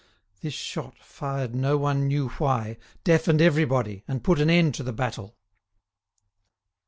[0.41, 4.91] This shot, fired no one knew why, deafened everybody, and put an end to the
[4.91, 5.37] battle.